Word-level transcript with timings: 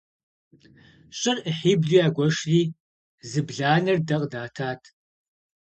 ЩӀыр 1.19 1.37
Ӏыхьиблу 1.43 1.95
ягуэшри, 2.05 2.61
зы 3.29 3.41
бланэр 3.47 3.97
дэ 4.07 4.15
къыдатат. 4.19 4.81